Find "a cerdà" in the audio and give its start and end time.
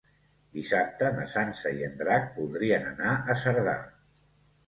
3.13-3.79